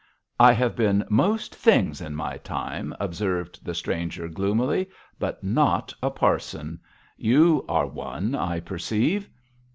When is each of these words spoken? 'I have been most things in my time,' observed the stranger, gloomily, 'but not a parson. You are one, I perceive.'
'I 0.39 0.53
have 0.53 0.75
been 0.75 1.03
most 1.11 1.53
things 1.53 2.01
in 2.01 2.15
my 2.15 2.37
time,' 2.39 2.91
observed 2.99 3.63
the 3.63 3.75
stranger, 3.75 4.27
gloomily, 4.27 4.89
'but 5.19 5.43
not 5.43 5.93
a 6.01 6.09
parson. 6.09 6.79
You 7.17 7.63
are 7.69 7.85
one, 7.85 8.33
I 8.33 8.61
perceive.' 8.61 9.29